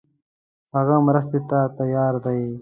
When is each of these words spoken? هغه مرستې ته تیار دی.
هغه 0.75 0.95
مرستې 1.07 1.39
ته 1.49 1.59
تیار 1.77 2.13
دی. 2.25 2.41